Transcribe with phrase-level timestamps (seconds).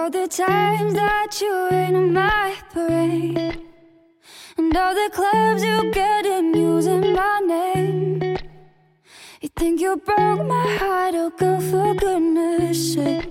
[0.00, 3.60] all the times that you rain on my parade.
[4.56, 8.38] And all the clubs you get in using my name.
[9.42, 13.30] You think you broke my heart, oh girl, for goodness sake.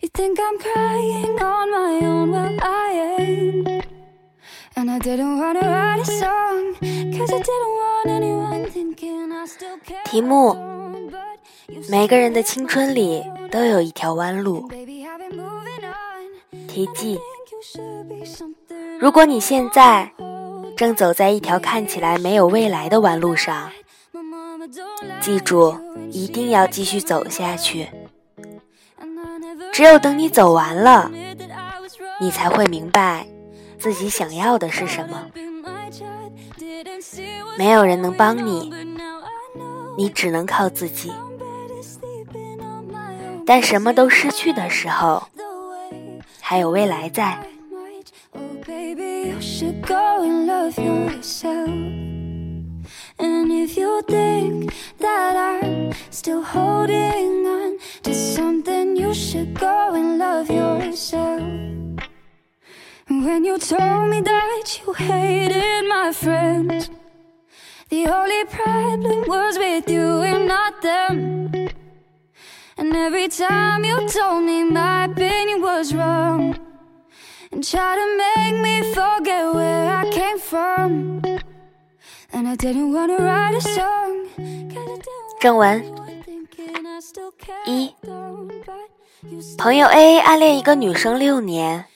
[0.00, 3.86] You think I'm crying on my own, well, I ain't.
[4.76, 6.74] And I didn't wanna write a song,
[7.16, 10.04] cause I didn't want anyone thinking I still care.
[10.04, 10.56] 题目：
[11.90, 14.68] 每个人的青春里都有一条弯路。
[16.74, 17.20] 奇迹，
[18.98, 20.10] 如果你现在
[20.76, 23.70] 正走在一条看起来没有未来的弯路上，
[25.20, 25.72] 记住
[26.10, 27.88] 一定要继续走下去。
[29.72, 31.08] 只有等你走完了，
[32.20, 33.24] 你才会明白
[33.78, 35.26] 自己想要的是什么。
[37.56, 38.72] 没有人能帮你，
[39.96, 41.12] 你只能靠自己。
[43.46, 45.22] 但什么都失去的时候。
[46.43, 47.23] The way 还有未来在。
[47.23, 51.69] I might, oh baby, you should go and love yourself.
[53.17, 60.17] And if you think that I'm still holding on to something, you should go and
[60.17, 61.41] love yourself.
[63.07, 66.89] When you told me that you hated my friends,
[67.89, 71.62] the only problem was with you and not them.
[72.84, 76.54] And every time you told me my opinion was wrong,
[77.50, 81.22] and tried to make me forget where I came from.
[82.30, 84.28] And I didn't wanna write a song,
[85.40, 85.84] 文 want
[87.64, 87.94] 一
[89.56, 91.86] 朋友 A 暗恋一个女生六年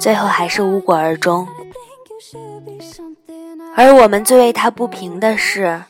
[0.00, 1.46] 最后还是无果而终。
[3.76, 5.84] 而我们最为他不平的是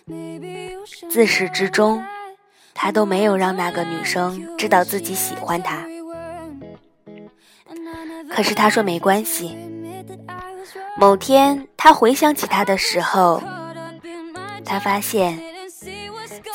[1.08, 2.04] 自始至终，
[2.76, 5.84] 他都没有让那个女生知道自己喜欢他。
[8.30, 9.56] 可是他说没关系。
[10.98, 13.42] 某天，他回想起他的时候，
[14.64, 15.40] 他发现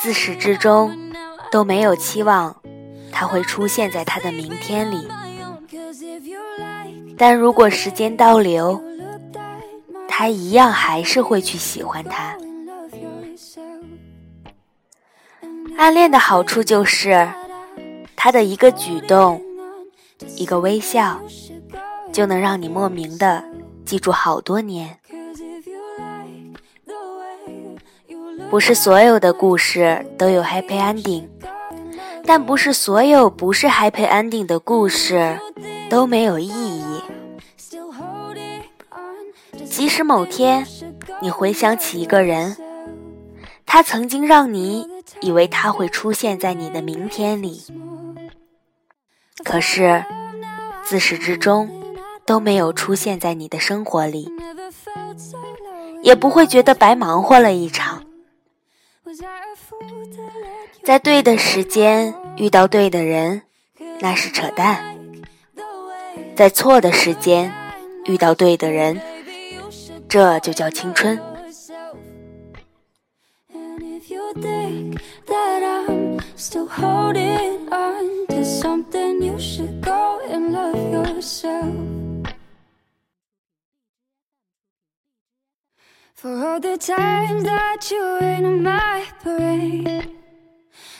[0.00, 0.96] 自始至终
[1.50, 2.56] 都没有期望
[3.10, 5.08] 他会出现在他的明天里。
[7.18, 8.82] 但如果时间倒流，
[10.08, 12.36] 他一样还是会去喜欢他。
[15.76, 17.28] 暗恋的好处就是，
[18.14, 19.42] 他的一个举动、
[20.36, 21.20] 一个微笑，
[22.12, 23.42] 就能让你莫名的
[23.84, 24.98] 记住好多年。
[28.50, 31.24] 不是所有的故事都有 happy ending，
[32.24, 35.38] 但不是所有不是 happy ending 的故事
[35.88, 37.02] 都没有意义。
[39.64, 40.66] 即使某天
[41.20, 42.56] 你回想起一个人，
[43.64, 44.86] 他曾经让你
[45.22, 47.62] 以为他会出现在你的明天里，
[49.44, 50.04] 可是
[50.84, 51.70] 自始至终
[52.26, 54.28] 都没有出现在你的生活里，
[56.02, 58.04] 也不会觉得白忙活了一场。
[60.82, 63.42] 在对的时间遇到对的人，
[64.00, 64.76] 那是扯淡；
[66.34, 67.52] 在错的时间
[68.06, 69.00] 遇到对的人，
[70.08, 71.20] 这就叫青春。
[74.34, 81.74] Think that I'm still holding on to something, you should go and love yourself.
[86.14, 90.12] For all the times that you rain in my parade,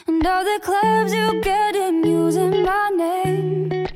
[0.06, 3.86] and all the clubs you get in using my name.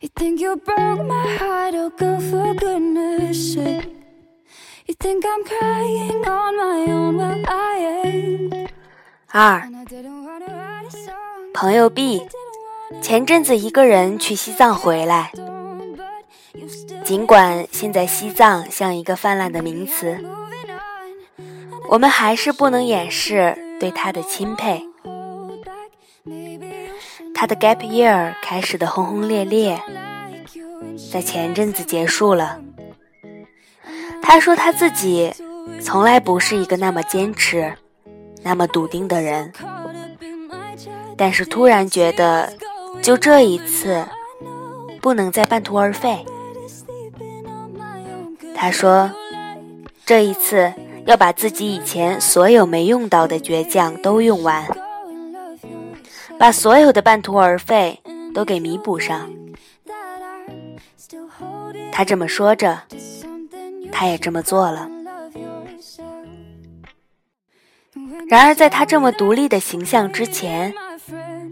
[0.00, 3.92] You think you broke my heart, oh girl, for goodness sake.
[4.86, 6.61] You think I'm crying on my
[9.34, 9.66] 二，
[11.54, 12.22] 朋友 B，
[13.00, 15.32] 前阵子一个人去西藏回来。
[17.02, 20.22] 尽管现在西藏像一个泛滥的名词，
[21.88, 24.86] 我们还是不能掩饰对他的钦佩。
[27.34, 29.80] 他的 gap year 开始的轰轰烈烈，
[31.10, 32.60] 在前阵子结束了。
[34.20, 35.32] 他说他自己
[35.80, 37.74] 从来不是一个那么坚持、
[38.42, 39.52] 那么笃定的人，
[41.16, 42.52] 但是突然觉得
[43.00, 44.04] 就这一次，
[45.00, 46.24] 不能再半途而废。
[48.54, 49.10] 他说
[50.04, 50.72] 这一次
[51.06, 54.64] 要把自己以前所有没用到的倔强都用完，
[56.38, 58.00] 把所有的半途而废
[58.34, 59.30] 都给弥补上。
[61.90, 62.80] 他这么说着，
[63.90, 64.88] 他也这么做了。
[68.28, 70.72] 然而，在他这么独立的形象之前，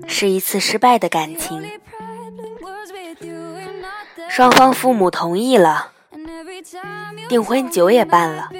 [0.06, 1.70] 是一次失败的感情。
[4.28, 5.92] 双方父母同意了，
[7.28, 8.50] 订婚酒也办了，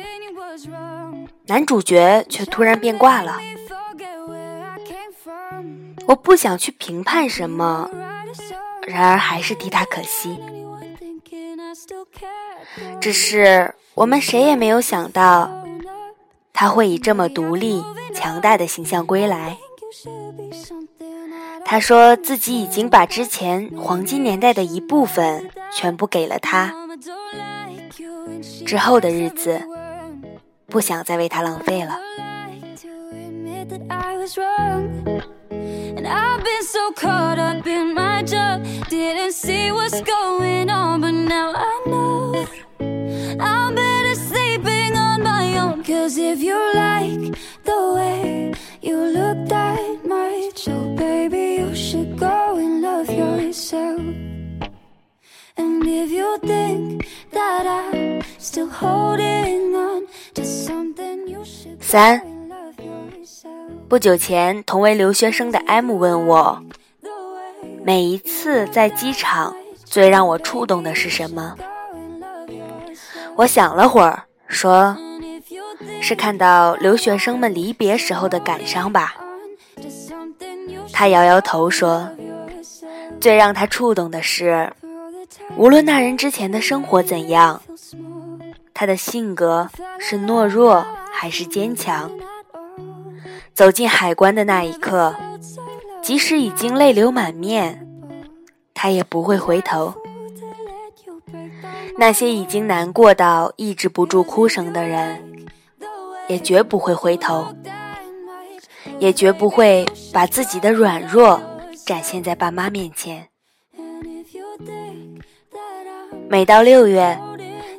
[1.46, 3.38] 男主角却突然变卦了。
[6.06, 7.88] 我不想去评判什么，
[8.86, 10.38] 然而还是替他可惜。
[13.00, 15.59] 只是我们谁也没有想到，
[16.52, 17.82] 他会以这么独立、
[18.14, 19.56] 强大的形象归来。
[21.64, 26.74] 他说自己已经把之前黄金年代的一部分全部给了他，
[28.66, 29.60] 之后的日子
[30.66, 31.98] 不想再为他浪费了。
[61.80, 62.20] 三，
[63.88, 66.60] 不久前同为留学生的 M 问我，
[67.84, 69.54] 每一次在机场
[69.84, 71.54] 最让我触动的是什么？
[73.36, 74.96] 我想了会儿，说
[76.00, 79.14] 是看到留学生们离别时候的感伤吧。
[80.92, 82.08] 他摇摇头说，
[83.20, 84.72] 最让他触动的是，
[85.56, 87.62] 无论那人之前的生活怎样，
[88.72, 89.68] 他的性格
[89.98, 90.86] 是懦弱。
[91.12, 92.10] 还是坚强。
[93.52, 95.14] 走进海关的那一刻，
[96.00, 97.86] 即使已经泪流满面，
[98.72, 99.92] 他也不会回头。
[101.98, 105.22] 那些已经难过到抑制不住哭声的人，
[106.30, 107.44] 也绝不会回头，
[109.00, 111.42] 也绝不会把自己的软弱
[111.84, 113.26] 展现在爸妈面前。
[116.28, 117.18] 每到六月，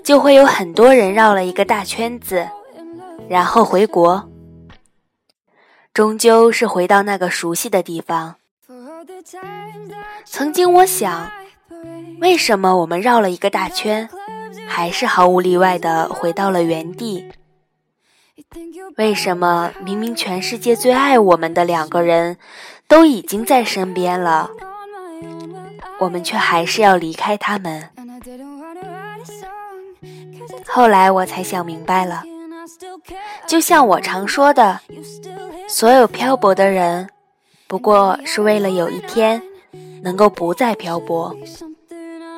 [0.03, 2.45] 就会有很多人绕了一个大圈子。
[3.29, 4.29] 然后回国，
[5.93, 8.35] 终究是回到那个熟悉的地方。
[10.25, 11.31] 曾经我想，
[12.19, 14.09] 为什么我们绕了一个大圈，
[14.67, 17.31] 还是毫无例外的回到了原地？
[18.97, 22.37] 为什么明明全世界最爱我们的两个人
[22.87, 24.49] 都已经在身边了，
[25.99, 27.89] 我们却还是要离开他们？
[30.67, 32.23] 后来我才想明白了。
[33.47, 34.79] 就像我常说的，
[35.67, 37.09] 所有漂泊的人，
[37.67, 39.41] 不过是为了有一天
[40.03, 41.35] 能够不再漂泊，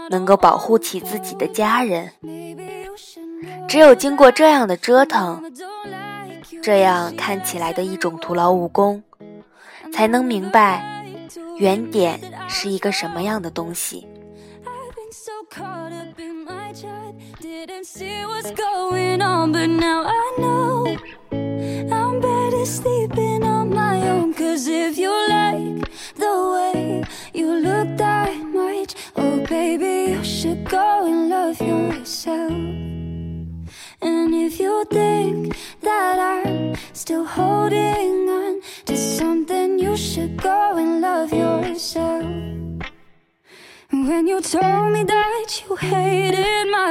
[0.09, 2.11] 能够保护起自己的家人。
[3.67, 5.43] 只有经过这样的折腾，
[6.63, 9.03] 这样看起来的一种徒劳无功，
[9.91, 11.05] 才能明白
[11.57, 12.17] 原点
[12.47, 14.07] 是一个什么样的东西。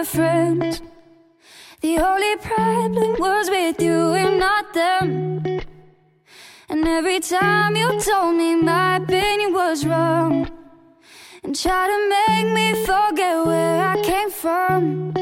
[0.03, 0.83] My friends,
[1.81, 5.45] the only problem was with you and not them.
[6.69, 10.51] And every time you told me my opinion was wrong,
[11.45, 15.15] and tried to make me forget where I came from.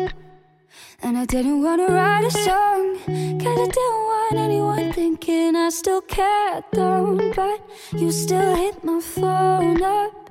[1.03, 2.97] And I didn't wanna write a song,
[3.43, 7.33] cause I didn't want anyone thinking I still cared, though.
[7.37, 7.59] But
[7.93, 10.31] you still hit my phone up.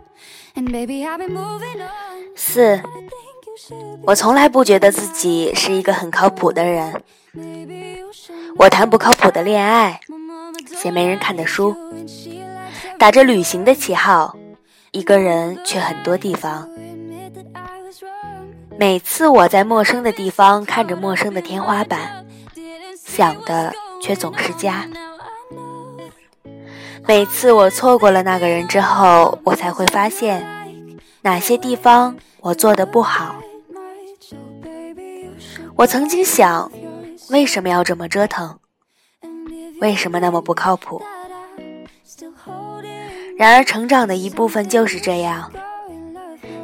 [0.55, 2.09] And baby, I've been moving on.
[2.39, 2.81] 四，
[4.03, 7.01] 我从来不觉得自己是一个很靠谱的人。
[8.57, 9.99] 我谈不靠谱的恋爱，
[10.75, 11.75] 写没人看的书，
[12.97, 14.35] 打着旅行的旗号，
[14.91, 16.67] 一个人去很多地方。
[18.77, 22.25] 每次我在陌生的地方看着陌生的天花板，
[22.95, 24.87] 想的却总是家。
[27.05, 30.45] 每次我错过了那个人之后，我才会发现
[31.21, 33.35] 哪些地方我做的不好。
[35.79, 36.69] 我曾经想，
[37.29, 38.59] 为什么要这么折腾？
[39.79, 41.01] 为什么那么不靠谱？
[43.37, 45.49] 然而，成长的一部分就是这样：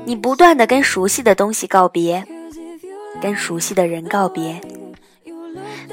[0.03, 2.27] 你不断的跟熟悉的东西告别，
[3.21, 4.59] 跟熟悉的人告别，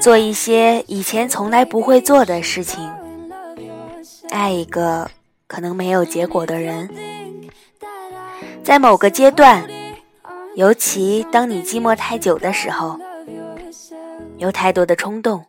[0.01, 2.91] 做一些以前从来不会做的事情。
[4.31, 5.09] 爱一个
[5.47, 6.89] 可能没有结果的人，
[8.65, 9.65] 在某个阶段，
[10.57, 12.99] 尤其当你寂寞太久的时候，
[14.43, 15.45] 有太多的冲动，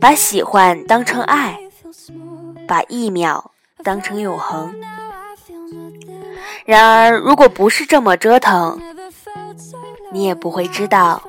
[0.00, 1.58] 把喜欢当成爱，
[2.68, 3.50] 把一秒
[3.82, 4.72] 当成永恒。
[6.64, 8.80] 然而，如果不是这么折腾，
[10.12, 11.20] 你也不会知道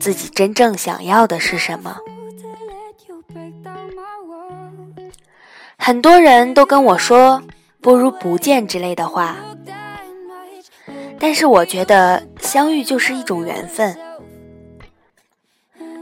[0.00, 1.98] 自己真正想要的是什么。
[5.76, 7.42] 很多人都跟我说
[7.82, 9.36] “不如不见”之类的话，
[11.18, 13.94] 但是我觉得相遇就是一种缘分。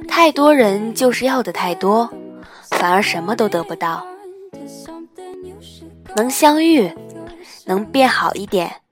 [0.09, 2.11] 太多人就是要的太多，
[2.71, 4.07] 反而什么都得不到。
[6.17, 6.93] 能相遇，
[7.67, 8.83] 能变好一点，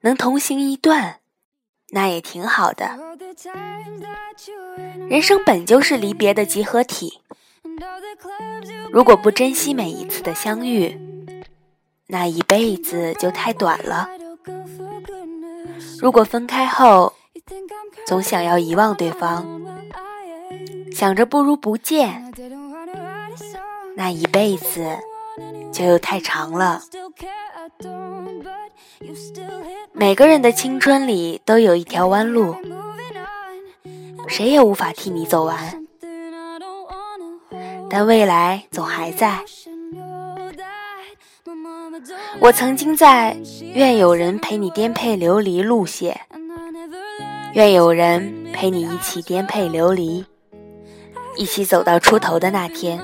[0.00, 1.20] 能同行一段，
[1.90, 2.98] 那也挺好的。
[5.08, 7.20] 人生本就是离别的集合体。
[8.90, 10.98] 如果不珍惜每一次的相遇，
[12.06, 14.08] 那一辈子就太短了。
[16.00, 17.12] 如果分开后
[18.06, 19.60] 总想要遗忘对方，
[20.94, 22.32] 想着不如不见，
[23.96, 24.96] 那一辈子
[25.72, 26.82] 就又太长了。
[29.92, 32.54] 每个人的青春里都有一条弯路，
[34.26, 35.86] 谁也无法替你走完。
[37.90, 39.40] 但未来总还在。
[42.40, 43.36] 我曾经在
[43.74, 46.20] “愿有人陪你颠沛流离”路写，
[47.54, 50.24] 愿有人陪你一起颠沛流离，
[51.38, 53.00] 一起走到出头的那天，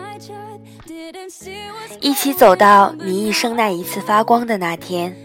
[2.01, 5.17] 一起走到你一生那一次发光的那天。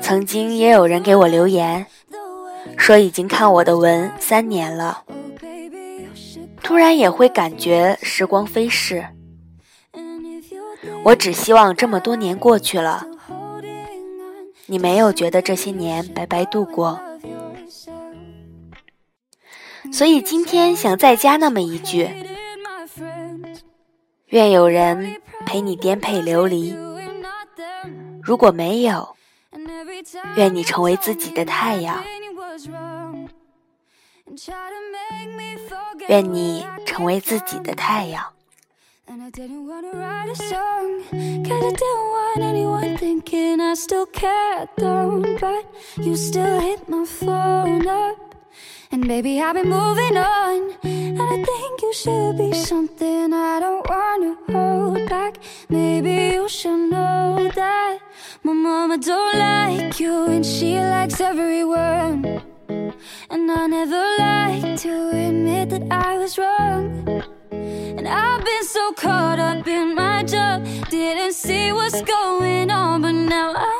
[0.00, 1.84] 曾经也有人给我留言，
[2.78, 5.04] 说已经看我的文三年了。
[6.62, 9.04] 突然也会感觉时光飞逝，
[11.04, 13.06] 我只希望这么多年过去了，
[14.64, 16.98] 你没有觉得这些年白白度过。
[19.92, 22.08] 所以今天想再加那么一句：
[24.26, 26.76] 愿有人陪你颠沛流离。
[28.22, 29.16] 如果没有，
[30.36, 32.02] 愿你成为自己的太阳。
[36.08, 38.24] 愿你成为自己的太阳。
[39.08, 44.68] And I didn't wanna write a song, cause I didn't want anyone thinking I still cared,
[44.76, 45.20] though.
[45.40, 45.64] But
[45.96, 48.29] you still hit my phone up.
[48.92, 50.76] And baby, I've been moving on.
[50.82, 55.38] And I think you should be something I don't wanna hold back.
[55.68, 57.98] Maybe you should know that
[58.42, 62.42] my mama don't like you, and she likes everyone.
[63.30, 67.22] And I never like to admit that I was wrong.
[67.50, 73.12] And I've been so caught up in my job, didn't see what's going on, but
[73.12, 73.79] now I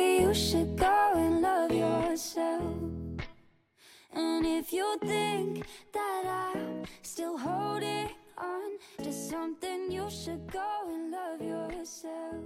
[4.73, 12.43] you think that I'm still holding on to something, you should go and love yourself.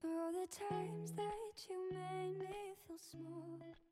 [0.00, 3.89] For all the times that you made me feel small.